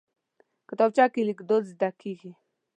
کتابچه 0.69 1.05
کې 1.13 1.21
لیک 1.27 1.39
دود 1.49 1.63
زده 1.73 1.89
کېږي 2.01 2.31